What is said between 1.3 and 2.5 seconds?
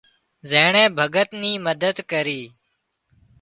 ني مدد ڪري